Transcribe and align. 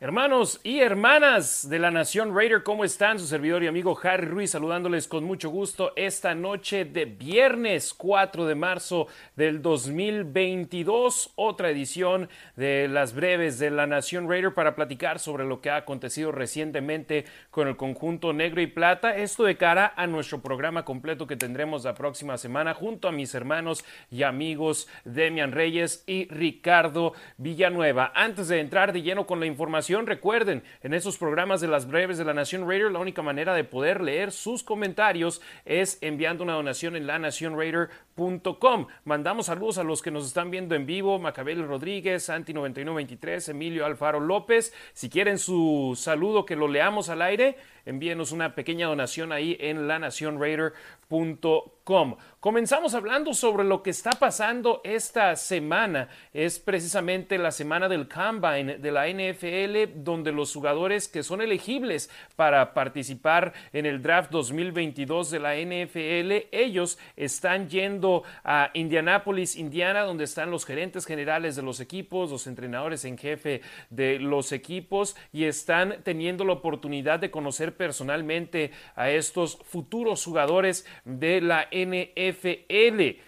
Hermanos 0.00 0.60
y 0.64 0.80
hermanas 0.80 1.68
de 1.70 1.78
la 1.78 1.92
Nación 1.92 2.34
Raider, 2.34 2.64
¿cómo 2.64 2.84
están? 2.84 3.20
Su 3.20 3.26
servidor 3.26 3.62
y 3.62 3.68
amigo 3.68 3.96
Harry 4.02 4.26
Ruiz 4.26 4.50
saludándoles 4.50 5.06
con 5.06 5.22
mucho 5.22 5.50
gusto 5.50 5.92
esta 5.94 6.34
noche 6.34 6.84
de 6.84 7.04
viernes 7.04 7.94
4 7.94 8.44
de 8.44 8.56
marzo 8.56 9.06
del 9.36 9.62
2022, 9.62 11.34
otra 11.36 11.70
edición 11.70 12.28
de 12.56 12.88
las 12.88 13.14
breves 13.14 13.60
de 13.60 13.70
la 13.70 13.86
Nación 13.86 14.28
Raider 14.28 14.52
para 14.52 14.74
platicar 14.74 15.20
sobre 15.20 15.44
lo 15.44 15.60
que 15.60 15.70
ha 15.70 15.76
acontecido 15.76 16.32
recientemente 16.32 17.24
con 17.52 17.68
el 17.68 17.76
conjunto 17.76 18.32
negro 18.32 18.60
y 18.62 18.66
plata, 18.66 19.16
esto 19.16 19.44
de 19.44 19.56
cara 19.56 19.94
a 19.96 20.08
nuestro 20.08 20.42
programa 20.42 20.84
completo 20.84 21.28
que 21.28 21.36
tendremos 21.36 21.84
la 21.84 21.94
próxima 21.94 22.36
semana 22.36 22.74
junto 22.74 23.06
a 23.06 23.12
mis 23.12 23.32
hermanos 23.32 23.84
y 24.10 24.24
amigos 24.24 24.88
Demian 25.04 25.52
Reyes 25.52 26.02
y 26.08 26.26
Ricardo 26.26 27.12
Villanueva. 27.36 28.10
Antes 28.16 28.48
de 28.48 28.58
entrar 28.58 28.92
de 28.92 29.00
lleno 29.00 29.24
con 29.24 29.38
la 29.38 29.46
información, 29.46 29.83
Recuerden, 29.88 30.62
en 30.82 30.94
esos 30.94 31.18
programas 31.18 31.60
de 31.60 31.68
las 31.68 31.86
breves 31.86 32.16
de 32.16 32.24
la 32.24 32.32
Nación 32.32 32.66
Raider, 32.66 32.90
la 32.90 33.00
única 33.00 33.20
manera 33.20 33.52
de 33.52 33.64
poder 33.64 34.00
leer 34.00 34.32
sus 34.32 34.62
comentarios 34.62 35.42
es 35.66 35.98
enviando 36.00 36.42
una 36.42 36.54
donación 36.54 36.96
en 36.96 37.06
lanacionraider.com. 37.06 38.86
Mandamos 39.04 39.46
saludos 39.46 39.76
a 39.76 39.84
los 39.84 40.00
que 40.00 40.10
nos 40.10 40.26
están 40.26 40.50
viendo 40.50 40.74
en 40.74 40.86
vivo, 40.86 41.18
Macabel 41.18 41.68
Rodríguez, 41.68 42.30
Santi9123, 42.30 43.50
Emilio 43.50 43.84
Alfaro 43.84 44.20
López. 44.20 44.72
Si 44.94 45.10
quieren 45.10 45.38
su 45.38 45.92
saludo 45.98 46.46
que 46.46 46.56
lo 46.56 46.66
leamos 46.66 47.10
al 47.10 47.20
aire, 47.20 47.58
envíenos 47.86 48.32
una 48.32 48.54
pequeña 48.54 48.86
donación 48.86 49.32
ahí 49.32 49.56
en 49.60 49.88
lanacionraider.com. 49.88 52.16
Comenzamos 52.40 52.94
hablando 52.94 53.34
sobre 53.34 53.64
lo 53.64 53.82
que 53.82 53.90
está 53.90 54.10
pasando 54.10 54.80
esta 54.84 55.34
semana. 55.36 56.08
Es 56.32 56.58
precisamente 56.58 57.38
la 57.38 57.50
semana 57.50 57.88
del 57.88 58.08
Combine 58.08 58.78
de 58.78 58.92
la 58.92 59.08
NFL, 59.08 60.02
donde 60.02 60.32
los 60.32 60.52
jugadores 60.52 61.08
que 61.08 61.22
son 61.22 61.40
elegibles 61.40 62.10
para 62.36 62.74
participar 62.74 63.52
en 63.72 63.86
el 63.86 64.02
draft 64.02 64.30
2022 64.30 65.30
de 65.30 65.40
la 65.40 65.56
NFL, 65.56 66.48
ellos 66.52 66.98
están 67.16 67.68
yendo 67.68 68.22
a 68.44 68.70
Indianapolis, 68.74 69.56
Indiana, 69.56 70.02
donde 70.02 70.24
están 70.24 70.50
los 70.50 70.64
gerentes 70.64 71.06
generales 71.06 71.56
de 71.56 71.62
los 71.62 71.80
equipos, 71.80 72.30
los 72.30 72.46
entrenadores 72.46 73.04
en 73.04 73.18
jefe 73.18 73.62
de 73.90 74.18
los 74.18 74.52
equipos 74.52 75.16
y 75.32 75.44
están 75.44 75.96
teniendo 76.02 76.44
la 76.44 76.54
oportunidad 76.54 77.20
de 77.20 77.30
conocer 77.30 77.73
personalmente 77.76 78.70
a 78.94 79.10
estos 79.10 79.58
futuros 79.64 80.24
jugadores 80.24 80.86
de 81.04 81.40
la 81.40 81.68
NFL. 81.70 83.20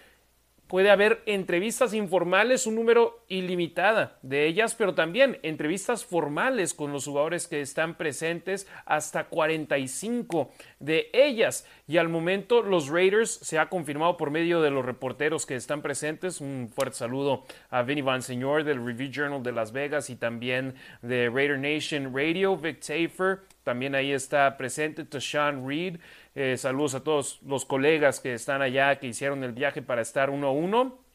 Puede 0.67 0.89
haber 0.89 1.23
entrevistas 1.25 1.93
informales, 1.93 2.67
un 2.67 2.75
número 2.75 3.23
ilimitada 3.29 4.19
de 4.21 4.47
ellas, 4.47 4.75
pero 4.75 4.93
también 4.93 5.39
entrevistas 5.41 6.03
formales 6.03 6.73
con 6.73 6.91
los 6.91 7.05
jugadores 7.05 7.47
que 7.47 7.61
están 7.61 7.95
presentes, 7.95 8.67
hasta 8.85 9.27
45 9.29 10.51
de 10.79 11.09
ellas. 11.13 11.65
Y 11.89 11.97
al 11.97 12.09
momento 12.09 12.61
los 12.61 12.89
Raiders 12.89 13.31
se 13.31 13.59
ha 13.59 13.69
confirmado 13.69 14.17
por 14.17 14.29
medio 14.29 14.61
de 14.61 14.69
los 14.69 14.85
reporteros 14.85 15.45
que 15.45 15.55
están 15.55 15.81
presentes. 15.81 16.41
Un 16.41 16.69
fuerte 16.69 16.97
saludo 16.97 17.45
a 17.69 17.81
Vinny 17.83 18.01
Van 18.01 18.21
Señor 18.21 18.65
del 18.65 18.85
Review 18.85 19.09
Journal 19.09 19.41
de 19.41 19.53
Las 19.53 19.71
Vegas 19.71 20.09
y 20.09 20.17
también 20.17 20.75
de 21.01 21.29
Raider 21.29 21.57
Nation 21.57 22.13
Radio, 22.13 22.57
Vic 22.57 22.81
Tafer. 22.81 23.39
También 23.63 23.95
ahí 23.95 24.11
está 24.11 24.57
presente 24.57 25.05
Tashawn 25.05 25.65
Reed. 25.65 25.99
Eh, 26.35 26.57
saludos 26.57 26.93
a 26.93 27.03
todos 27.03 27.39
los 27.43 27.63
colegas 27.63 28.19
que 28.19 28.33
están 28.33 28.61
allá, 28.61 28.99
que 28.99 29.07
hicieron 29.07 29.45
el 29.45 29.53
viaje 29.53 29.81
para 29.81 30.01
estar 30.01 30.29
uno 30.29 30.47
a 30.47 30.51
uno. 30.51 31.06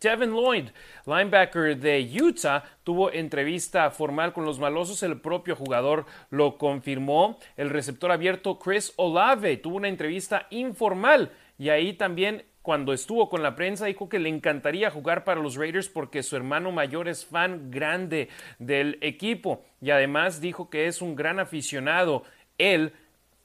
Devin 0.00 0.30
Lloyd, 0.30 0.70
linebacker 1.06 1.76
de 1.76 2.08
Utah, 2.20 2.64
tuvo 2.82 3.12
entrevista 3.12 3.90
formal 3.90 4.32
con 4.32 4.44
los 4.44 4.58
malosos. 4.58 5.02
El 5.02 5.20
propio 5.20 5.56
jugador 5.56 6.06
lo 6.30 6.58
confirmó. 6.58 7.38
El 7.56 7.70
receptor 7.70 8.10
abierto 8.10 8.58
Chris 8.58 8.92
Olave 8.96 9.56
tuvo 9.56 9.76
una 9.76 9.88
entrevista 9.88 10.46
informal 10.50 11.32
y 11.58 11.68
ahí 11.68 11.92
también 11.92 12.44
cuando 12.62 12.94
estuvo 12.94 13.28
con 13.28 13.42
la 13.42 13.54
prensa 13.54 13.84
dijo 13.84 14.08
que 14.08 14.18
le 14.18 14.30
encantaría 14.30 14.90
jugar 14.90 15.24
para 15.24 15.40
los 15.40 15.56
Raiders 15.56 15.88
porque 15.90 16.22
su 16.22 16.34
hermano 16.34 16.72
mayor 16.72 17.08
es 17.08 17.26
fan 17.26 17.70
grande 17.70 18.30
del 18.58 18.96
equipo 19.02 19.64
y 19.82 19.90
además 19.90 20.40
dijo 20.40 20.70
que 20.70 20.86
es 20.86 21.02
un 21.02 21.14
gran 21.14 21.38
aficionado. 21.38 22.22
Él 22.56 22.94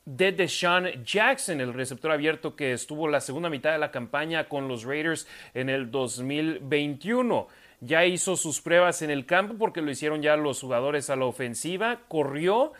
de 0.09 0.31
Deshaun 0.31 0.87
Jackson, 1.05 1.61
el 1.61 1.71
receptor 1.71 2.11
abierto 2.11 2.55
que 2.55 2.73
estuvo 2.73 3.07
la 3.07 3.21
segunda 3.21 3.47
mitad 3.47 3.73
de 3.73 3.77
la 3.77 3.91
campaña 3.91 4.49
con 4.49 4.67
los 4.67 4.83
Raiders 4.83 5.27
en 5.53 5.69
el 5.69 5.91
2021. 5.91 7.47
Ya 7.81 8.05
hizo 8.05 8.35
sus 8.35 8.59
pruebas 8.59 9.03
en 9.03 9.11
el 9.11 9.27
campo 9.27 9.53
porque 9.59 9.83
lo 9.83 9.91
hicieron 9.91 10.23
ya 10.23 10.35
los 10.35 10.61
jugadores 10.61 11.11
a 11.11 11.15
la 11.15 11.25
ofensiva, 11.25 11.99
corrió. 12.07 12.73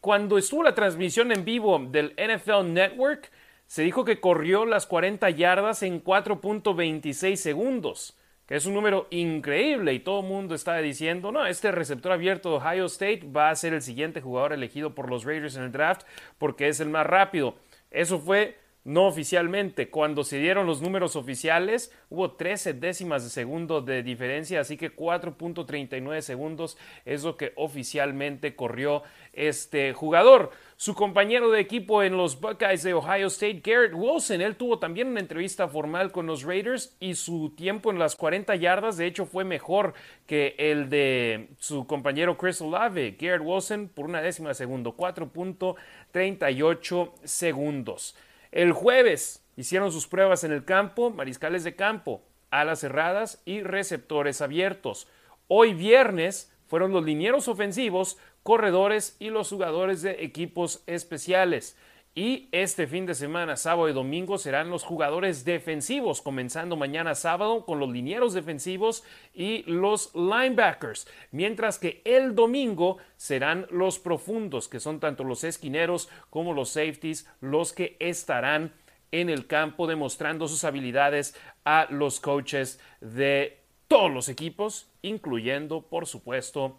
Cuando 0.00 0.38
estuvo 0.38 0.62
la 0.62 0.74
transmisión 0.74 1.30
en 1.30 1.44
vivo 1.44 1.78
del 1.78 2.14
NFL 2.16 2.72
Network, 2.72 3.30
se 3.66 3.82
dijo 3.82 4.06
que 4.06 4.20
corrió 4.20 4.64
las 4.64 4.86
40 4.86 5.28
yardas 5.28 5.82
en 5.82 6.02
4.26 6.02 7.36
segundos 7.36 8.16
es 8.52 8.66
un 8.66 8.74
número 8.74 9.06
increíble 9.08 9.94
y 9.94 10.00
todo 10.00 10.20
el 10.20 10.26
mundo 10.26 10.54
está 10.54 10.76
diciendo, 10.76 11.32
no, 11.32 11.46
este 11.46 11.72
receptor 11.72 12.12
abierto 12.12 12.50
de 12.50 12.56
Ohio 12.56 12.84
State 12.84 13.22
va 13.34 13.48
a 13.48 13.56
ser 13.56 13.72
el 13.72 13.80
siguiente 13.80 14.20
jugador 14.20 14.52
elegido 14.52 14.94
por 14.94 15.08
los 15.08 15.24
Raiders 15.24 15.56
en 15.56 15.62
el 15.62 15.72
draft 15.72 16.02
porque 16.36 16.68
es 16.68 16.78
el 16.78 16.90
más 16.90 17.06
rápido. 17.06 17.54
Eso 17.90 18.18
fue 18.18 18.58
no 18.84 19.06
oficialmente. 19.06 19.88
Cuando 19.90 20.24
se 20.24 20.38
dieron 20.38 20.66
los 20.66 20.82
números 20.82 21.14
oficiales, 21.16 21.92
hubo 22.10 22.32
13 22.32 22.74
décimas 22.74 23.24
de 23.24 23.30
segundo 23.30 23.80
de 23.80 24.02
diferencia, 24.02 24.60
así 24.60 24.76
que 24.76 24.94
4.39 24.94 26.20
segundos 26.20 26.76
es 27.04 27.24
lo 27.24 27.36
que 27.36 27.52
oficialmente 27.56 28.56
corrió 28.56 29.02
este 29.32 29.92
jugador. 29.92 30.50
Su 30.76 30.94
compañero 30.94 31.50
de 31.52 31.60
equipo 31.60 32.02
en 32.02 32.16
los 32.16 32.40
Buckeyes 32.40 32.82
de 32.82 32.94
Ohio 32.94 33.28
State, 33.28 33.62
Garrett 33.64 33.94
Wilson, 33.94 34.40
él 34.40 34.56
tuvo 34.56 34.80
también 34.80 35.06
una 35.08 35.20
entrevista 35.20 35.68
formal 35.68 36.10
con 36.10 36.26
los 36.26 36.42
Raiders 36.42 36.96
y 36.98 37.14
su 37.14 37.50
tiempo 37.50 37.92
en 37.92 38.00
las 38.00 38.16
40 38.16 38.56
yardas, 38.56 38.96
de 38.96 39.06
hecho, 39.06 39.26
fue 39.26 39.44
mejor 39.44 39.94
que 40.26 40.56
el 40.58 40.88
de 40.88 41.50
su 41.58 41.86
compañero 41.86 42.36
Chris 42.36 42.60
Olave. 42.60 43.16
Garrett 43.18 43.42
Wilson 43.44 43.88
por 43.94 44.06
una 44.06 44.20
décima 44.20 44.48
de 44.48 44.56
segundo, 44.56 44.96
4.38 44.96 47.12
segundos. 47.24 48.16
El 48.52 48.72
jueves 48.72 49.42
hicieron 49.56 49.90
sus 49.90 50.06
pruebas 50.06 50.44
en 50.44 50.52
el 50.52 50.66
campo, 50.66 51.08
mariscales 51.08 51.64
de 51.64 51.74
campo, 51.74 52.22
alas 52.50 52.80
cerradas 52.80 53.40
y 53.46 53.62
receptores 53.62 54.42
abiertos. 54.42 55.08
Hoy 55.48 55.72
viernes 55.72 56.52
fueron 56.66 56.92
los 56.92 57.02
linieros 57.02 57.48
ofensivos, 57.48 58.18
corredores 58.42 59.16
y 59.18 59.30
los 59.30 59.48
jugadores 59.48 60.02
de 60.02 60.22
equipos 60.22 60.82
especiales. 60.86 61.78
Y 62.14 62.50
este 62.52 62.86
fin 62.86 63.06
de 63.06 63.14
semana, 63.14 63.56
sábado 63.56 63.88
y 63.88 63.94
domingo, 63.94 64.36
serán 64.36 64.68
los 64.68 64.84
jugadores 64.84 65.46
defensivos, 65.46 66.20
comenzando 66.20 66.76
mañana 66.76 67.14
sábado 67.14 67.64
con 67.64 67.78
los 67.78 67.90
linieros 67.90 68.34
defensivos 68.34 69.02
y 69.32 69.62
los 69.62 70.14
linebackers, 70.14 71.08
mientras 71.30 71.78
que 71.78 72.02
el 72.04 72.34
domingo 72.34 72.98
serán 73.16 73.66
los 73.70 73.98
profundos, 73.98 74.68
que 74.68 74.78
son 74.78 75.00
tanto 75.00 75.24
los 75.24 75.42
esquineros 75.42 76.10
como 76.28 76.52
los 76.52 76.68
safeties, 76.68 77.26
los 77.40 77.72
que 77.72 77.96
estarán 77.98 78.74
en 79.10 79.30
el 79.30 79.46
campo 79.46 79.86
demostrando 79.86 80.48
sus 80.48 80.64
habilidades 80.64 81.34
a 81.64 81.86
los 81.88 82.20
coaches 82.20 82.78
de 83.00 83.58
todos 83.88 84.10
los 84.10 84.28
equipos, 84.28 84.90
incluyendo, 85.00 85.80
por 85.80 86.06
supuesto, 86.06 86.78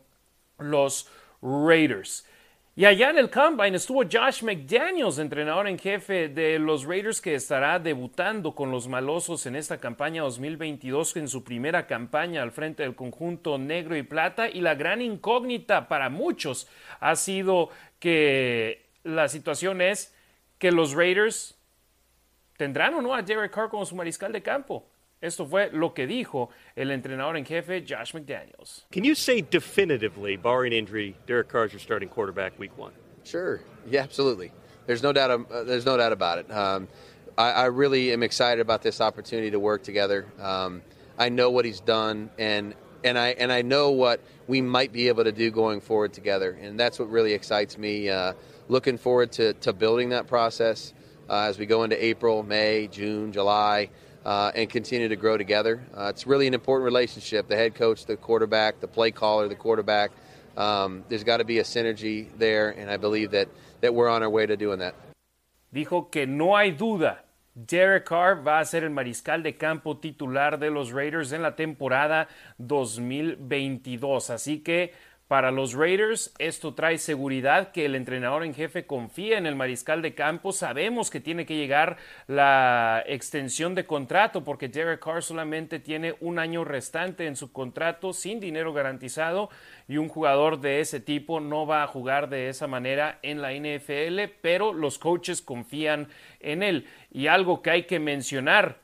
los 0.59 1.09
Raiders. 1.41 2.27
Y 2.75 2.85
allá 2.85 3.11
en 3.11 3.19
el 3.19 3.29
Combine 3.29 3.77
estuvo 3.77 4.01
Josh 4.01 4.41
McDaniels, 4.41 5.19
entrenador 5.19 5.67
en 5.67 5.77
jefe 5.77 6.27
de 6.27 6.57
los 6.57 6.85
Raiders, 6.85 7.21
que 7.21 7.35
estará 7.35 7.77
debutando 7.77 8.55
con 8.55 8.71
los 8.71 8.87
malosos 8.87 9.45
en 9.45 9.55
esta 9.55 9.77
campaña 9.77 10.23
2022, 10.23 11.17
en 11.17 11.27
su 11.27 11.43
primera 11.43 11.85
campaña 11.85 12.41
al 12.41 12.51
frente 12.51 12.81
del 12.81 12.95
conjunto 12.95 13.59
negro 13.59 13.95
y 13.95 14.01
plata. 14.01 14.49
Y 14.49 14.61
la 14.61 14.73
gran 14.73 15.03
incógnita 15.03 15.87
para 15.87 16.09
muchos 16.09 16.67
ha 16.99 17.15
sido 17.15 17.69
que 17.99 18.87
la 19.03 19.27
situación 19.27 19.79
es 19.79 20.11
que 20.57 20.71
los 20.71 20.93
Raiders 20.93 21.55
tendrán 22.57 22.95
o 22.95 23.03
no 23.03 23.13
a 23.13 23.21
Derek 23.21 23.51
Carr 23.51 23.69
como 23.69 23.85
su 23.85 23.95
mariscal 23.95 24.31
de 24.31 24.41
campo. 24.41 24.89
Esto 25.23 25.45
fue 25.45 25.69
lo 25.71 25.93
que 25.93 26.05
dijo 26.05 26.49
el 26.75 26.91
entrenador 26.91 27.37
en 27.37 27.45
jefe 27.45 27.85
Josh 27.87 28.13
McDaniels. 28.13 28.83
Can 28.91 29.05
you 29.05 29.15
say 29.15 29.41
definitively, 29.41 30.35
barring 30.35 30.73
injury, 30.73 31.15
Derek 31.25 31.47
Carr's 31.47 31.71
your 31.71 31.79
starting 31.79 32.09
quarterback 32.09 32.59
week 32.59 32.77
one? 32.77 32.91
Sure. 33.23 33.61
Yeah, 33.89 34.01
absolutely. 34.01 34.51
There's 34.85 35.01
no 35.01 35.13
doubt. 35.13 35.31
Uh, 35.31 35.63
there's 35.63 35.85
no 35.85 35.95
doubt 35.95 36.11
about 36.11 36.39
it. 36.39 36.51
Um, 36.51 36.89
I, 37.37 37.51
I, 37.51 37.65
really 37.67 38.11
am 38.11 38.21
excited 38.21 38.59
about 38.59 38.81
this 38.81 38.99
opportunity 38.99 39.51
to 39.51 39.59
work 39.59 39.83
together. 39.83 40.25
Um, 40.41 40.81
I 41.17 41.29
know 41.29 41.49
what 41.51 41.63
he's 41.63 41.79
done, 41.79 42.29
and 42.37 42.75
and 43.05 43.17
I 43.17 43.29
and 43.29 43.49
I 43.49 43.61
know 43.61 43.91
what 43.91 44.19
we 44.47 44.61
might 44.61 44.91
be 44.91 45.07
able 45.07 45.23
to 45.23 45.31
do 45.31 45.51
going 45.51 45.79
forward 45.79 46.11
together, 46.11 46.51
and 46.51 46.77
that's 46.77 46.99
what 46.99 47.09
really 47.09 47.31
excites 47.31 47.77
me. 47.77 48.09
Uh, 48.09 48.33
looking 48.67 48.97
forward 48.97 49.31
to 49.33 49.53
to 49.53 49.71
building 49.71 50.09
that 50.09 50.27
process 50.27 50.93
uh, 51.29 51.43
as 51.43 51.57
we 51.57 51.65
go 51.65 51.83
into 51.83 52.03
April, 52.03 52.43
May, 52.43 52.87
June, 52.87 53.31
July 53.31 53.89
uh, 54.25 54.51
and 54.55 54.69
continue 54.69 55.07
to 55.07 55.15
grow 55.15 55.37
together. 55.37 55.81
Uh, 55.95 56.05
it's 56.05 56.25
really 56.25 56.47
an 56.47 56.53
important 56.53 56.85
relationship 56.85 57.47
the 57.47 57.55
head 57.55 57.75
coach, 57.75 58.05
the 58.05 58.17
quarterback, 58.17 58.79
the 58.79 58.87
play 58.87 59.11
caller, 59.11 59.47
the 59.47 59.55
quarterback. 59.55 60.11
um, 60.57 61.03
there's 61.09 61.23
got 61.23 61.37
to 61.37 61.43
be 61.43 61.59
a 61.59 61.63
synergy 61.63 62.27
there, 62.37 62.69
and 62.69 62.89
I 62.89 62.97
believe 62.97 63.31
that, 63.31 63.47
that 63.81 63.93
we're 63.93 64.09
on 64.09 64.23
our 64.23 64.29
way 64.29 64.45
to 64.45 64.55
doing 64.55 64.79
that. 64.79 64.95
Dijo 65.73 66.11
que 66.11 66.27
no 66.27 66.55
hay 66.55 66.71
duda. 66.71 67.19
Derek 67.55 68.05
Carr 68.05 68.43
va 68.43 68.59
a 68.59 68.65
ser 68.65 68.83
el 68.83 68.89
mariscal 68.89 69.43
de 69.43 69.53
campo 69.53 69.97
titular 69.97 70.57
de 70.57 70.71
los 70.71 70.91
Raiders 70.91 71.31
en 71.33 71.43
la 71.43 71.55
temporada 71.55 72.27
2022. 72.57 74.31
Así 74.31 74.63
que 74.63 74.93
para 75.33 75.49
los 75.49 75.73
Raiders, 75.73 76.31
esto 76.37 76.75
trae 76.75 76.99
seguridad 76.99 77.71
que 77.71 77.85
el 77.85 77.95
entrenador 77.95 78.43
en 78.43 78.53
jefe 78.53 78.85
confía 78.85 79.39
en 79.39 79.47
el 79.47 79.55
mariscal 79.55 80.03
de 80.03 80.13
campo. 80.13 80.51
Sabemos 80.51 81.09
que 81.09 81.19
tiene 81.19 81.47
que 81.47 81.55
llegar 81.55 81.97
la 82.27 83.03
extensión 83.07 83.73
de 83.73 83.87
contrato 83.87 84.43
porque 84.43 84.69
Derek 84.69 85.03
Carr 85.03 85.23
solamente 85.23 85.79
tiene 85.79 86.13
un 86.19 86.37
año 86.37 86.63
restante 86.63 87.25
en 87.25 87.35
su 87.35 87.51
contrato 87.51 88.13
sin 88.13 88.39
dinero 88.39 88.73
garantizado 88.73 89.49
y 89.87 89.97
un 89.97 90.07
jugador 90.07 90.61
de 90.61 90.81
ese 90.81 90.99
tipo 90.99 91.39
no 91.39 91.65
va 91.65 91.81
a 91.81 91.87
jugar 91.87 92.29
de 92.29 92.49
esa 92.49 92.67
manera 92.67 93.17
en 93.23 93.41
la 93.41 93.53
NFL, 93.53 94.35
pero 94.39 94.71
los 94.71 94.99
coaches 94.99 95.41
confían 95.41 96.09
en 96.41 96.61
él. 96.61 96.85
Y 97.11 97.25
algo 97.25 97.63
que 97.63 97.71
hay 97.71 97.83
que 97.85 97.99
mencionar, 97.99 98.82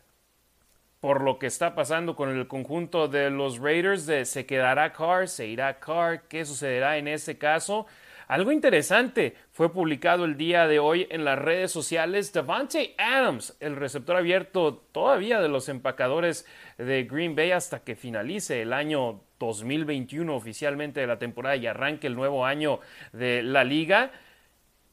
por 1.00 1.22
lo 1.22 1.40
que 1.40 1.48
está 1.48 1.76
pasando 1.76 2.16
con 2.16 2.30
el 2.30 2.48
conjunto 2.48 3.08
de 3.08 3.30
los 3.30 3.60
Raiders, 3.60 4.06
de 4.06 4.26
se 4.26 4.46
quedará 4.46 4.92
Carr, 4.92 5.28
se 5.28 5.48
irá 5.48 5.80
Carr, 5.80 6.24
qué 6.28 6.44
sucederá 6.46 6.98
en 6.98 7.08
ese 7.08 7.38
caso. 7.38 7.88
Algo 8.28 8.52
interesante 8.52 9.36
fue 9.52 9.74
publicado 9.74 10.26
el 10.26 10.38
día 10.38 10.68
de 10.68 10.78
hoy 10.78 11.08
en 11.10 11.26
las 11.26 11.40
redes 11.40 11.72
sociales. 11.72 12.32
Devante 12.32 12.94
Adams, 12.98 13.58
el 13.60 13.76
receptor 13.76 14.18
abierto 14.18 14.86
todavía 14.92 15.42
de 15.42 15.48
los 15.48 15.68
empacadores 15.68 16.46
de 16.78 17.06
Green 17.06 17.36
Bay 17.36 17.52
hasta 17.52 17.80
que 17.80 17.96
finalice 17.96 18.62
el 18.62 18.74
año 18.74 19.22
2021 19.40 20.36
oficialmente 20.36 21.00
de 21.00 21.08
la 21.08 21.18
temporada 21.18 21.56
y 21.56 21.66
arranque 21.66 22.08
el 22.08 22.16
nuevo 22.16 22.46
año 22.46 22.82
de 23.14 23.42
la 23.42 23.64
liga, 23.64 24.12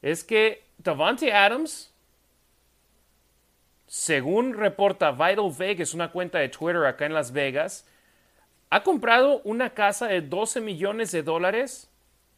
es 0.01 0.23
que 0.23 0.63
Devante 0.77 1.33
Adams 1.33 1.93
según 3.87 4.53
reporta 4.53 5.11
Vital 5.11 5.51
Vegas, 5.57 5.93
una 5.93 6.11
cuenta 6.11 6.39
de 6.39 6.49
Twitter 6.49 6.85
acá 6.85 7.05
en 7.05 7.13
Las 7.13 7.31
Vegas, 7.31 7.87
ha 8.69 8.83
comprado 8.83 9.41
una 9.45 9.69
casa 9.71 10.07
de 10.07 10.21
12 10.21 10.61
millones 10.61 11.11
de 11.11 11.23
dólares 11.23 11.89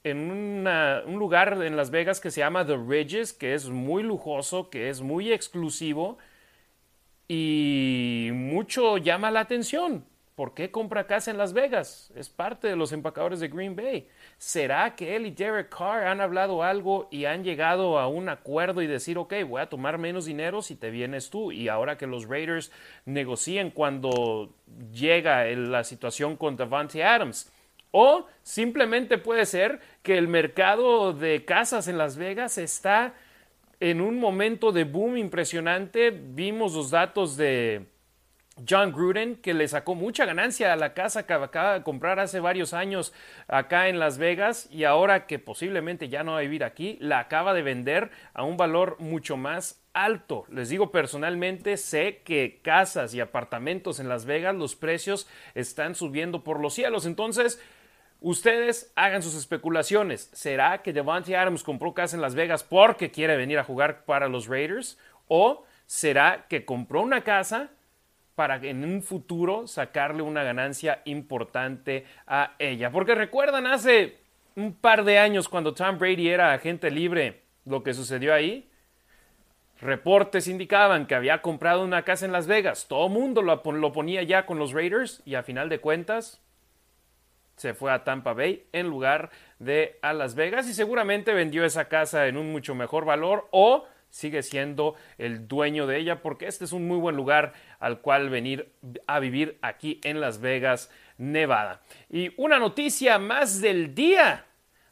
en 0.03 0.31
un 0.31 1.19
lugar 1.19 1.61
en 1.63 1.75
Las 1.75 1.89
Vegas 1.89 2.21
que 2.21 2.31
se 2.31 2.39
llama 2.39 2.65
The 2.65 2.77
Ridges, 2.77 3.33
que 3.33 3.53
es 3.53 3.67
muy 3.67 4.03
lujoso, 4.03 4.69
que 4.69 4.89
es 4.89 5.01
muy 5.01 5.33
exclusivo 5.33 6.17
y 7.27 8.29
mucho 8.33 8.97
llama 8.97 9.31
la 9.31 9.41
atención. 9.41 10.05
¿Por 10.39 10.53
qué 10.53 10.71
compra 10.71 11.05
casa 11.05 11.31
en 11.31 11.37
Las 11.37 11.51
Vegas? 11.51 12.13
Es 12.15 12.29
parte 12.29 12.69
de 12.69 12.77
los 12.77 12.93
empacadores 12.93 13.41
de 13.41 13.49
Green 13.49 13.75
Bay. 13.75 14.07
¿Será 14.37 14.95
que 14.95 15.17
él 15.17 15.25
y 15.25 15.31
Derek 15.31 15.67
Carr 15.67 16.07
han 16.07 16.21
hablado 16.21 16.63
algo 16.63 17.09
y 17.11 17.25
han 17.25 17.43
llegado 17.43 17.99
a 17.99 18.07
un 18.07 18.29
acuerdo 18.29 18.81
y 18.81 18.87
decir, 18.87 19.17
ok, 19.17 19.33
voy 19.45 19.61
a 19.61 19.67
tomar 19.67 19.97
menos 19.97 20.23
dinero 20.23 20.61
si 20.61 20.77
te 20.77 20.91
vienes 20.91 21.29
tú? 21.29 21.51
Y 21.51 21.67
ahora 21.67 21.97
que 21.97 22.07
los 22.07 22.25
Raiders 22.25 22.71
negocien 23.03 23.69
cuando 23.69 24.55
llega 24.93 25.43
la 25.43 25.83
situación 25.83 26.37
con 26.37 26.55
Davante 26.55 27.03
Adams. 27.03 27.51
O 27.91 28.25
simplemente 28.41 29.17
puede 29.17 29.45
ser 29.45 29.81
que 30.03 30.17
el 30.17 30.29
mercado 30.29 31.11
de 31.11 31.43
casas 31.43 31.89
en 31.89 31.97
Las 31.97 32.15
Vegas 32.15 32.57
está 32.57 33.13
en 33.81 33.99
un 33.99 34.17
momento 34.17 34.71
de 34.71 34.85
boom 34.85 35.17
impresionante. 35.17 36.11
Vimos 36.11 36.75
los 36.75 36.91
datos 36.91 37.35
de 37.35 37.87
John 38.67 38.91
Gruden, 38.91 39.35
que 39.35 39.53
le 39.53 39.67
sacó 39.67 39.95
mucha 39.95 40.25
ganancia 40.25 40.73
a 40.73 40.75
la 40.75 40.93
casa 40.93 41.25
que 41.25 41.33
acaba 41.33 41.73
de 41.73 41.83
comprar 41.83 42.19
hace 42.19 42.39
varios 42.39 42.73
años 42.73 43.13
acá 43.47 43.89
en 43.89 43.99
Las 43.99 44.17
Vegas 44.17 44.67
y 44.71 44.83
ahora 44.83 45.27
que 45.27 45.39
posiblemente 45.39 46.09
ya 46.09 46.23
no 46.23 46.33
va 46.33 46.39
a 46.39 46.41
vivir 46.41 46.63
aquí, 46.63 46.97
la 47.01 47.19
acaba 47.19 47.53
de 47.53 47.61
vender 47.61 48.11
a 48.33 48.43
un 48.43 48.57
valor 48.57 48.97
mucho 48.99 49.37
más 49.37 49.81
alto. 49.93 50.45
Les 50.49 50.69
digo 50.69 50.91
personalmente, 50.91 51.77
sé 51.77 52.21
que 52.23 52.61
casas 52.63 53.13
y 53.13 53.19
apartamentos 53.19 53.99
en 53.99 54.09
Las 54.09 54.25
Vegas, 54.25 54.55
los 54.55 54.75
precios 54.75 55.27
están 55.55 55.95
subiendo 55.95 56.43
por 56.43 56.59
los 56.59 56.73
cielos. 56.73 57.05
Entonces, 57.05 57.61
ustedes 58.21 58.91
hagan 58.95 59.23
sus 59.23 59.35
especulaciones. 59.35 60.29
¿Será 60.33 60.81
que 60.81 60.93
Devante 60.93 61.35
Adams 61.35 61.63
compró 61.63 61.93
casa 61.93 62.15
en 62.15 62.21
Las 62.21 62.35
Vegas 62.35 62.63
porque 62.63 63.11
quiere 63.11 63.37
venir 63.37 63.59
a 63.59 63.63
jugar 63.63 64.05
para 64.05 64.27
los 64.27 64.47
Raiders? 64.47 64.97
¿O 65.27 65.65
será 65.85 66.45
que 66.49 66.65
compró 66.65 67.01
una 67.01 67.23
casa 67.23 67.69
para 68.39 68.55
en 68.55 68.85
un 68.85 69.01
futuro 69.01 69.67
sacarle 69.67 70.21
una 70.21 70.43
ganancia 70.43 71.01
importante 71.03 72.05
a 72.25 72.53
ella. 72.57 72.89
Porque 72.89 73.13
recuerdan 73.13 73.67
hace 73.67 74.15
un 74.55 74.73
par 74.75 75.03
de 75.03 75.19
años 75.19 75.49
cuando 75.49 75.73
Tom 75.73 75.97
Brady 75.97 76.29
era 76.29 76.53
agente 76.53 76.89
libre, 76.89 77.41
lo 77.65 77.83
que 77.83 77.93
sucedió 77.93 78.33
ahí. 78.33 78.71
Reportes 79.81 80.47
indicaban 80.47 81.05
que 81.05 81.15
había 81.15 81.41
comprado 81.41 81.83
una 81.83 82.03
casa 82.03 82.25
en 82.25 82.31
Las 82.31 82.47
Vegas. 82.47 82.87
Todo 82.87 83.09
mundo 83.09 83.41
lo, 83.41 83.61
lo 83.73 83.91
ponía 83.91 84.23
ya 84.23 84.45
con 84.45 84.57
los 84.57 84.71
Raiders 84.71 85.21
y 85.25 85.35
a 85.35 85.43
final 85.43 85.67
de 85.67 85.79
cuentas 85.79 86.39
se 87.57 87.73
fue 87.73 87.91
a 87.91 88.05
Tampa 88.05 88.31
Bay 88.31 88.67
en 88.71 88.87
lugar 88.87 89.31
de 89.59 89.99
a 90.01 90.13
Las 90.13 90.35
Vegas 90.35 90.65
y 90.69 90.73
seguramente 90.73 91.33
vendió 91.33 91.65
esa 91.65 91.89
casa 91.89 92.27
en 92.27 92.37
un 92.37 92.53
mucho 92.53 92.73
mejor 92.73 93.03
valor 93.03 93.49
o 93.51 93.85
sigue 94.09 94.43
siendo 94.43 94.95
el 95.17 95.47
dueño 95.47 95.87
de 95.87 95.97
ella 95.97 96.21
porque 96.21 96.47
este 96.47 96.65
es 96.65 96.71
un 96.71 96.87
muy 96.87 96.97
buen 96.97 97.15
lugar 97.15 97.53
al 97.79 98.01
cual 98.01 98.29
venir 98.29 98.71
a 99.07 99.19
vivir 99.19 99.57
aquí 99.61 99.99
en 100.03 100.19
Las 100.19 100.41
Vegas, 100.41 100.91
Nevada. 101.17 101.81
Y 102.09 102.31
una 102.37 102.59
noticia 102.59 103.19
más 103.19 103.61
del 103.61 103.93
día. 103.93 104.45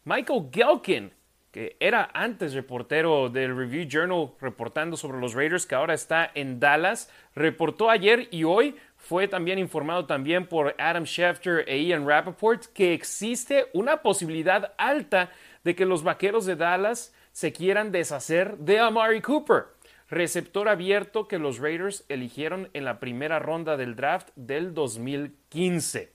Michael 0.04 0.50
Gelkin, 0.52 1.12
que 1.52 1.76
era 1.80 2.10
antes 2.14 2.54
reportero 2.54 3.30
del 3.30 3.58
Review 3.58 3.88
Journal 3.90 4.32
reportando 4.40 4.96
sobre 4.96 5.20
los 5.20 5.34
Raiders, 5.34 5.66
que 5.66 5.76
ahora 5.76 5.94
está 5.94 6.30
en 6.34 6.60
Dallas, 6.60 7.12
reportó 7.36 7.90
ayer 7.90 8.28
y 8.32 8.44
hoy 8.44 8.76
fue 8.96 9.28
también 9.28 9.60
informado 9.60 10.06
también 10.06 10.48
por 10.48 10.76
Adam 10.78 11.06
Schefter 11.06 11.64
e 11.68 11.82
Ian 11.84 12.08
Rappaport 12.08 12.66
que 12.74 12.94
existe 12.94 13.68
una 13.74 14.02
posibilidad 14.02 14.74
alta 14.78 15.32
de 15.64 15.76
que 15.76 15.86
los 15.86 16.04
Vaqueros 16.04 16.46
de 16.46 16.56
Dallas 16.56 17.14
se 17.38 17.54
quieran 17.54 17.92
deshacer 17.92 18.58
de 18.58 18.80
Amari 18.80 19.22
Cooper, 19.22 19.66
receptor 20.10 20.68
abierto 20.68 21.28
que 21.28 21.38
los 21.38 21.60
Raiders 21.60 22.04
eligieron 22.10 22.68
en 22.74 22.84
la 22.84 23.00
primera 23.00 23.38
ronda 23.38 23.78
del 23.78 23.96
draft 23.96 24.30
del 24.36 24.74
2015. 24.74 26.12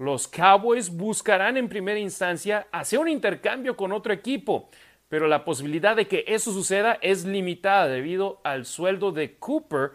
Los 0.00 0.26
Cowboys 0.26 0.90
buscarán 0.90 1.56
en 1.58 1.68
primera 1.68 2.00
instancia 2.00 2.66
hacer 2.72 2.98
un 2.98 3.06
intercambio 3.06 3.76
con 3.76 3.92
otro 3.92 4.12
equipo, 4.12 4.68
pero 5.08 5.28
la 5.28 5.44
posibilidad 5.44 5.94
de 5.94 6.08
que 6.08 6.24
eso 6.26 6.52
suceda 6.52 6.98
es 7.02 7.24
limitada 7.24 7.86
debido 7.86 8.40
al 8.42 8.66
sueldo 8.66 9.12
de 9.12 9.36
Cooper 9.36 9.92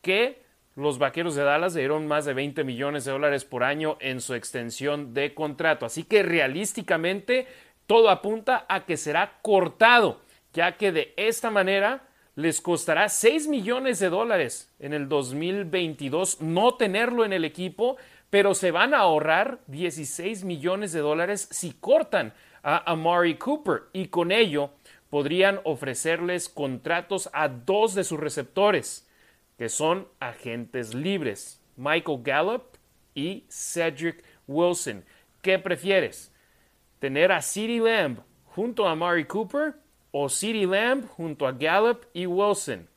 que 0.00 0.44
los 0.76 0.98
Vaqueros 0.98 1.34
de 1.34 1.42
Dallas 1.42 1.74
dieron 1.74 2.06
más 2.06 2.24
de 2.24 2.34
20 2.34 2.62
millones 2.62 3.04
de 3.04 3.10
dólares 3.10 3.44
por 3.44 3.64
año 3.64 3.96
en 3.98 4.20
su 4.20 4.34
extensión 4.34 5.12
de 5.12 5.34
contrato. 5.34 5.86
Así 5.86 6.04
que 6.04 6.22
realísticamente 6.22 7.48
todo 7.86 8.10
apunta 8.10 8.66
a 8.68 8.84
que 8.84 8.96
será 8.96 9.38
cortado, 9.42 10.20
ya 10.52 10.76
que 10.76 10.92
de 10.92 11.14
esta 11.16 11.50
manera 11.50 12.02
les 12.36 12.60
costará 12.60 13.08
6 13.08 13.48
millones 13.48 13.98
de 14.00 14.10
dólares 14.10 14.72
en 14.80 14.92
el 14.92 15.08
2022 15.08 16.40
no 16.40 16.74
tenerlo 16.74 17.24
en 17.24 17.32
el 17.32 17.44
equipo, 17.44 17.96
pero 18.30 18.54
se 18.54 18.72
van 18.72 18.94
a 18.94 18.98
ahorrar 18.98 19.60
16 19.68 20.44
millones 20.44 20.92
de 20.92 21.00
dólares 21.00 21.48
si 21.50 21.72
cortan 21.72 22.32
a 22.62 22.90
Amari 22.90 23.36
Cooper 23.36 23.84
y 23.92 24.08
con 24.08 24.32
ello 24.32 24.70
podrían 25.10 25.60
ofrecerles 25.62 26.48
contratos 26.48 27.30
a 27.32 27.46
dos 27.46 27.94
de 27.94 28.02
sus 28.02 28.18
receptores, 28.18 29.08
que 29.56 29.68
son 29.68 30.08
agentes 30.18 30.92
libres, 30.94 31.60
Michael 31.76 32.22
Gallup 32.24 32.64
y 33.14 33.44
Cedric 33.48 34.24
Wilson. 34.48 35.04
¿Qué 35.40 35.60
prefieres? 35.60 36.33
Tener 37.04 37.32
a 37.32 37.42
CeeDee 37.42 37.80
Lamb 37.80 38.20
junto 38.46 38.88
a 38.88 38.94
Mari 38.94 39.26
Cooper 39.26 39.74
o 40.10 40.30
CeeDee 40.30 40.66
Lamb 40.66 41.06
junto 41.06 41.46
a 41.46 41.52
Gallup 41.52 42.06
y 42.14 42.24
Wilson. 42.24 42.88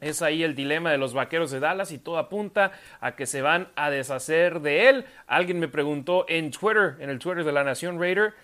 Es 0.00 0.20
ahí 0.20 0.42
el 0.42 0.56
dilema 0.56 0.90
de 0.90 0.98
los 0.98 1.14
vaqueros 1.14 1.52
de 1.52 1.60
Dallas 1.60 1.92
y 1.92 1.98
todo 1.98 2.18
apunta 2.18 2.72
a 3.00 3.14
que 3.14 3.24
se 3.24 3.42
van 3.42 3.68
a 3.76 3.88
deshacer 3.88 4.62
de 4.62 4.88
él. 4.88 5.04
Alguien 5.28 5.60
me 5.60 5.68
preguntó 5.68 6.26
en 6.28 6.50
Twitter, 6.50 6.96
en 6.98 7.08
el 7.08 7.20
Twitter 7.20 7.44
de 7.44 7.52
la 7.52 7.62
Nación 7.62 8.00
Raider, 8.00 8.34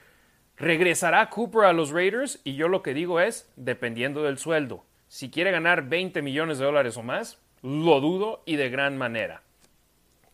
¿regresará 0.56 1.28
Cooper 1.30 1.64
a 1.64 1.73
los 1.73 1.90
Raiders? 1.90 2.40
Y 2.44 2.54
yo 2.54 2.68
lo 2.68 2.82
que 2.82 2.94
digo 2.94 3.18
es, 3.18 3.52
dependiendo 3.56 4.23
del 4.23 4.38
sueldo. 4.38 4.85
Si 5.09 5.32
quiere 5.32 5.50
ganar 5.50 5.88
20 5.88 6.23
millones 6.23 6.59
de 6.59 6.64
dólares 6.64 6.97
o 6.97 7.02
más, 7.02 7.42
lo 7.61 8.00
dudo 8.00 8.44
y 8.47 8.54
de 8.54 8.71
gran 8.71 8.97
manera. 8.97 9.42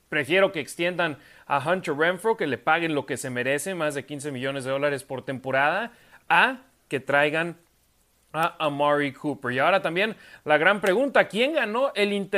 Prefiero 0.09 0.53
que 0.53 0.61
extiendan 0.61 1.19
a 1.47 1.59
Hunter 1.59 1.95
Renfro, 1.95 2.37
que 2.37 2.47
le 2.47 2.59
paguen 2.59 2.95
lo 2.95 3.07
que 3.07 3.17
se 3.17 3.31
merece, 3.31 3.75
más 3.75 3.95
de 3.95 4.07
15 4.07 4.33
millones 4.33 4.65
de 4.65 4.71
dólares 4.71 5.05
por 5.05 5.25
temporada, 5.25 5.93
a 6.29 6.59
que 6.89 7.01
traigan 7.01 7.57
a 8.33 8.57
Amari 8.59 9.13
Cooper. 9.13 9.53
Y 9.53 9.59
ahora 9.59 9.83
también 9.83 10.17
la 10.45 10.59
gran 10.59 10.81
pregunta, 10.81 11.29
¿quién 11.29 11.55
ganó 11.55 11.93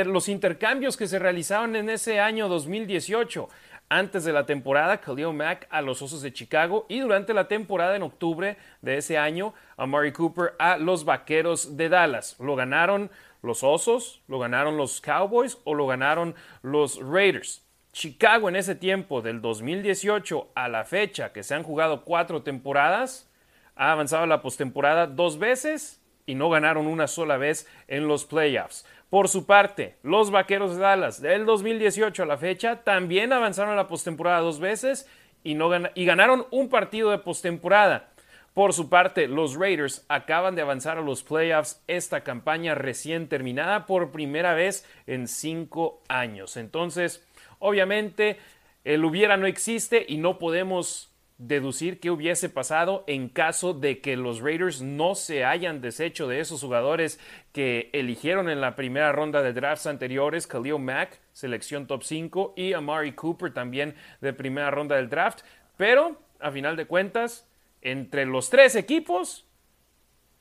los 0.05 0.29
intercambios 0.29 0.97
que 0.97 1.07
se 1.07 1.19
realizaron 1.19 1.75
en 1.75 1.89
ese 1.89 2.19
año 2.19 2.47
2018? 2.47 3.49
antes 3.91 4.23
de 4.23 4.31
la 4.31 4.45
temporada, 4.45 5.01
Khalil 5.01 5.33
Mack 5.33 5.67
a 5.69 5.81
los 5.81 6.01
Osos 6.01 6.21
de 6.21 6.31
Chicago 6.31 6.85
y 6.87 7.01
durante 7.01 7.33
la 7.33 7.49
temporada 7.49 7.93
en 7.97 8.03
octubre 8.03 8.55
de 8.81 8.97
ese 8.97 9.17
año, 9.17 9.53
a 9.75 9.85
Murray 9.85 10.13
Cooper 10.13 10.53
a 10.59 10.77
los 10.77 11.03
Vaqueros 11.03 11.75
de 11.75 11.89
Dallas. 11.89 12.37
Lo 12.39 12.55
ganaron 12.55 13.11
los 13.41 13.63
Osos, 13.63 14.21
lo 14.27 14.39
ganaron 14.39 14.77
los 14.77 15.01
Cowboys 15.01 15.57
o 15.63 15.73
lo 15.73 15.87
ganaron 15.87 16.35
los 16.61 16.99
Raiders. 17.01 17.65
Chicago 17.91 18.47
en 18.47 18.55
ese 18.55 18.75
tiempo, 18.75 19.21
del 19.21 19.41
2018 19.41 20.51
a 20.55 20.69
la 20.69 20.85
fecha, 20.85 21.33
que 21.33 21.43
se 21.43 21.55
han 21.55 21.63
jugado 21.63 22.05
cuatro 22.05 22.41
temporadas, 22.41 23.29
ha 23.75 23.91
avanzado 23.91 24.23
a 24.23 24.27
la 24.27 24.41
postemporada 24.41 25.07
dos 25.07 25.39
veces 25.39 26.01
y 26.25 26.35
no 26.35 26.49
ganaron 26.49 26.87
una 26.87 27.07
sola 27.07 27.37
vez 27.37 27.67
en 27.87 28.07
los 28.07 28.25
playoffs. 28.25 28.85
Por 29.09 29.27
su 29.27 29.45
parte, 29.45 29.97
los 30.03 30.31
Vaqueros 30.31 30.75
de 30.75 30.81
Dallas 30.81 31.21
del 31.21 31.45
2018 31.45 32.23
a 32.23 32.25
la 32.25 32.37
fecha 32.37 32.83
también 32.83 33.33
avanzaron 33.33 33.73
a 33.73 33.75
la 33.75 33.87
postemporada 33.87 34.39
dos 34.39 34.61
veces 34.61 35.09
y, 35.43 35.55
no 35.55 35.69
y 35.95 36.05
ganaron 36.05 36.45
un 36.51 36.69
partido 36.69 37.11
de 37.11 37.17
postemporada. 37.17 38.10
Por 38.53 38.73
su 38.73 38.89
parte, 38.89 39.27
los 39.27 39.55
Raiders 39.55 40.05
acaban 40.09 40.55
de 40.55 40.61
avanzar 40.61 40.97
a 40.97 41.01
los 41.01 41.23
playoffs 41.23 41.81
esta 41.87 42.21
campaña 42.21 42.75
recién 42.75 43.29
terminada 43.29 43.85
por 43.85 44.11
primera 44.11 44.53
vez 44.53 44.85
en 45.07 45.27
cinco 45.27 46.01
años. 46.09 46.57
Entonces, 46.57 47.25
obviamente, 47.59 48.37
el 48.83 49.05
hubiera 49.05 49.37
no 49.37 49.45
existe 49.45 50.05
y 50.05 50.17
no 50.17 50.37
podemos 50.37 51.11
deducir 51.37 51.99
qué 51.99 52.11
hubiese 52.11 52.49
pasado 52.49 53.03
en 53.07 53.27
caso 53.29 53.73
de 53.73 53.99
que 53.99 54.15
los 54.15 54.41
Raiders 54.41 54.81
no 54.81 55.15
se 55.15 55.43
hayan 55.43 55.81
deshecho 55.81 56.27
de 56.27 56.39
esos 56.39 56.61
jugadores 56.61 57.19
que 57.51 57.89
eligieron 57.93 58.47
en 58.49 58.61
la 58.61 58.75
primera 58.75 59.11
ronda 59.11 59.41
de 59.41 59.53
drafts 59.53 59.87
anteriores, 59.87 60.45
Khalil 60.45 60.77
Mack, 60.77 61.19
selección 61.31 61.87
top 61.87 62.03
5, 62.03 62.53
y 62.57 62.73
Amari 62.73 63.13
Cooper 63.13 63.53
también 63.53 63.95
de 64.19 64.33
primera 64.33 64.69
ronda 64.69 64.97
del 64.97 65.09
draft. 65.09 65.39
Pero, 65.77 66.17
a 66.39 66.51
final 66.51 66.75
de 66.75 66.85
cuentas, 66.85 67.47
entre 67.81 68.25
los 68.25 68.49
tres 68.49 68.75
equipos, 68.75 69.45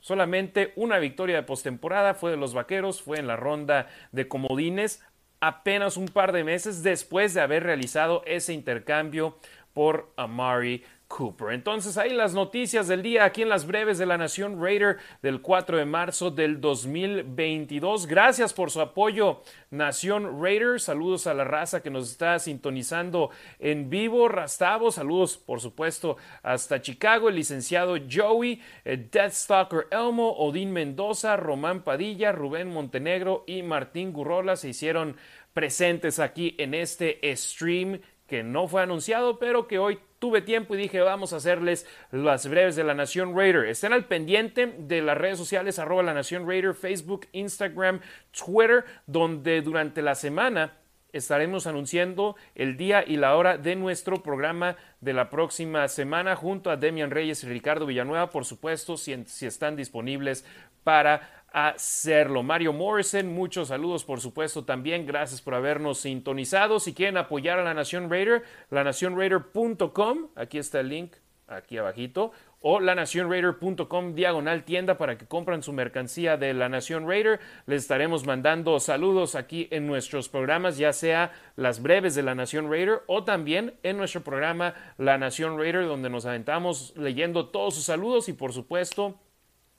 solamente 0.01 0.73
una 0.77 0.99
victoria 0.99 1.37
de 1.37 1.43
postemporada 1.43 2.15
fue 2.15 2.31
de 2.31 2.37
los 2.37 2.55
Vaqueros, 2.55 3.03
fue 3.03 3.19
en 3.19 3.27
la 3.27 3.37
ronda 3.37 3.89
de 4.13 4.29
comodines, 4.29 5.03
apenas 5.41 5.97
un 5.97 6.07
par 6.07 6.33
de 6.33 6.45
meses 6.45 6.83
después 6.83 7.35
de 7.35 7.41
haber 7.41 7.63
realizado 7.63 8.23
ese 8.27 8.53
intercambio 8.53 9.39
por 9.73 10.13
Amari 10.17 10.85
Cooper. 11.11 11.53
Entonces 11.53 11.99
ahí 11.99 12.15
las 12.15 12.35
noticias 12.35 12.87
del 12.87 13.03
día 13.03 13.25
aquí 13.25 13.43
en 13.43 13.49
las 13.49 13.67
breves 13.67 13.99
de 13.99 14.07
la 14.07 14.17
Nación 14.17 14.63
Raider 14.63 14.99
del 15.23 15.43
4 15.43 15.77
de 15.77 15.85
marzo 15.85 16.31
del 16.31 16.61
2022. 16.61 18.07
Gracias 18.07 18.53
por 18.53 18.71
su 18.71 18.81
apoyo 18.81 19.43
Nación 19.71 20.41
Raider. 20.41 20.81
Saludos 20.81 21.27
a 21.27 21.35
la 21.35 21.43
raza 21.43 21.83
que 21.83 21.91
nos 21.91 22.09
está 22.13 22.39
sintonizando 22.39 23.31
en 23.59 23.91
vivo. 23.91 24.29
Rastavo, 24.29 24.93
saludos 24.93 25.37
por 25.37 25.61
supuesto 25.61 26.17
hasta 26.45 26.81
Chicago. 26.81 27.29
El 27.29 27.35
licenciado 27.35 27.97
Joey, 28.11 28.63
Deathstalker 28.85 29.89
Elmo, 29.91 30.37
Odín 30.39 30.73
Mendoza, 30.73 31.37
Román 31.37 31.83
Padilla, 31.83 32.31
Rubén 32.31 32.69
Montenegro 32.69 33.43
y 33.49 33.63
Martín 33.63 34.13
Gurrola 34.13 34.55
se 34.55 34.69
hicieron 34.69 35.17
presentes 35.53 36.21
aquí 36.21 36.55
en 36.59 36.75
este 36.75 37.19
stream 37.35 38.01
que 38.31 38.45
no 38.45 38.69
fue 38.69 38.81
anunciado, 38.81 39.41
pero 39.41 39.67
que 39.67 39.81
hoy 39.81 39.99
tuve 40.21 40.41
tiempo 40.41 40.77
y 40.77 40.79
dije 40.79 41.01
vamos 41.01 41.33
a 41.33 41.39
hacerles 41.39 41.85
las 42.13 42.49
breves 42.49 42.77
de 42.77 42.85
la 42.85 42.95
Nación 42.95 43.37
Raider. 43.37 43.65
Estén 43.65 43.93
al 43.93 44.05
pendiente 44.05 44.73
de 44.79 45.03
las 45.03 45.19
redes 45.19 45.37
sociales 45.37 45.81
arroba 45.81 46.05
la 46.05 46.15
Nación 46.15 46.47
Raider, 46.47 46.75
Facebook, 46.75 47.27
Instagram, 47.33 48.01
Twitter, 48.31 48.85
donde 49.09 49.63
durante 49.63 50.01
la 50.01 50.15
semana 50.15 50.75
estaremos 51.13 51.67
anunciando 51.67 52.37
el 52.55 52.77
día 52.77 53.03
y 53.05 53.17
la 53.17 53.35
hora 53.35 53.59
de 53.59 53.75
nuestro 53.75 54.23
programa 54.23 54.77
de 55.01 55.13
la 55.13 55.29
próxima 55.29 55.89
semana 55.89 56.37
junto 56.37 56.71
a 56.71 56.77
Demian 56.77 57.11
Reyes 57.11 57.43
y 57.43 57.49
Ricardo 57.49 57.85
Villanueva, 57.85 58.31
por 58.31 58.45
supuesto, 58.45 58.97
si, 58.97 59.25
si 59.25 59.47
están 59.47 59.75
disponibles 59.75 60.45
para 60.85 61.40
hacerlo. 61.53 62.43
Mario 62.43 62.73
Morrison, 62.73 63.33
muchos 63.33 63.69
saludos 63.69 64.05
por 64.05 64.21
supuesto 64.21 64.65
también. 64.65 65.07
Gracias 65.07 65.41
por 65.41 65.55
habernos 65.55 65.99
sintonizado. 65.99 66.81
Si 66.81 66.95
quieren 66.95 67.17
apoyar 67.17 67.59
a 67.59 67.65
la 67.65 67.75
Nación 67.75 68.11
Raider, 68.11 68.43
lanacionraider.com, 68.71 70.29
aquí 70.37 70.59
está 70.59 70.81
el 70.81 70.89
link, 70.89 71.15
aquí 71.49 71.79
abajito, 71.79 72.33
o 72.61 72.79
lanacionraider.com 72.79 74.15
diagonal 74.15 74.65
tienda 74.65 74.99
para 74.99 75.17
que 75.17 75.27
compren 75.27 75.63
su 75.63 75.73
mercancía 75.73 76.37
de 76.37 76.53
la 76.53 76.69
Nación 76.69 77.09
Raider. 77.09 77.41
Les 77.67 77.83
estaremos 77.83 78.27
mandando 78.27 78.79
saludos 78.81 79.35
aquí 79.35 79.67
en 79.71 79.87
nuestros 79.87 80.29
programas, 80.29 80.77
ya 80.77 80.93
sea 80.93 81.33
las 81.57 81.83
breves 81.83 82.15
de 82.15 82.23
la 82.23 82.35
Nación 82.35 82.71
Raider 82.71 83.03
o 83.07 83.25
también 83.25 83.75
en 83.83 83.97
nuestro 83.97 84.21
programa 84.23 84.75
La 84.99 85.17
Nación 85.17 85.59
Raider, 85.59 85.87
donde 85.87 86.11
nos 86.11 86.27
aventamos 86.27 86.95
leyendo 86.97 87.49
todos 87.49 87.75
sus 87.75 87.85
saludos 87.85 88.29
y 88.29 88.35
por 88.35 88.53
supuesto 88.53 89.19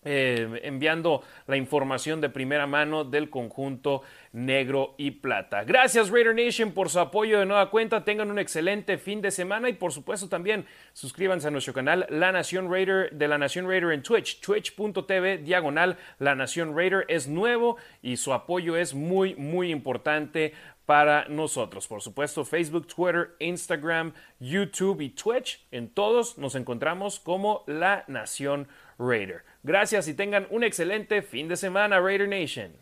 eh, 0.03 0.62
enviando 0.63 1.24
la 1.46 1.58
información 1.58 2.22
de 2.22 2.29
primera 2.29 2.65
mano 2.65 3.03
del 3.03 3.29
conjunto 3.29 4.01
negro 4.34 4.96
y 4.98 5.12
plata. 5.12 5.63
Gracias 5.63 6.10
Raider 6.10 6.34
Nation 6.34 6.72
por 6.72 6.89
su 6.89 7.00
apoyo 7.00 7.39
de 7.39 7.46
nueva 7.46 7.70
cuenta. 7.70 8.03
Tengan 8.03 8.31
un 8.31 8.39
excelente 8.39 8.98
fin 8.98 9.22
de 9.22 9.29
semana 9.29 9.70
y 9.70 9.74
por 9.74 9.91
supuesto 9.91 10.27
también 10.27 10.65
suscríbanse 10.93 11.50
a 11.50 11.51
nuestro 11.51 11.74
canal 11.74 12.08
La 12.10 12.31
Nación 12.31 12.72
Raider 12.72 13.12
de 13.12 13.27
La 13.27 13.38
Nación 13.38 13.67
Raider 13.67 13.91
en 13.91 14.01
Twitch, 14.01 14.41
twitch.tv 14.41 15.38
diagonal 15.39 15.98
La 16.17 16.34
Nación 16.34 16.75
Raider 16.75 17.05
es 17.08 17.27
nuevo 17.27 17.77
y 18.01 18.17
su 18.17 18.34
apoyo 18.34 18.75
es 18.75 18.93
muy 18.93 19.36
muy 19.36 19.72
importante 19.72 20.53
para 20.85 21.25
nosotros. 21.29 21.88
Por 21.88 22.01
supuesto, 22.01 22.43
Facebook, 22.43 22.88
Twitter, 22.88 23.35
Instagram, 23.39 24.13
YouTube 24.39 25.01
y 25.01 25.09
Twitch. 25.09 25.65
En 25.71 25.89
todos 25.89 26.38
nos 26.38 26.55
encontramos 26.55 27.19
como 27.19 27.63
La 27.67 28.03
Nación 28.07 28.67
Raider. 28.97 29.43
Gracias 29.63 30.07
y 30.07 30.13
tengan 30.13 30.47
un 30.50 30.63
excelente 30.63 31.21
fin 31.21 31.47
de 31.47 31.55
semana, 31.55 32.00
Raider 32.00 32.27
Nation. 32.27 32.80